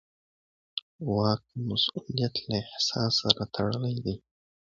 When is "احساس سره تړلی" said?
2.65-3.95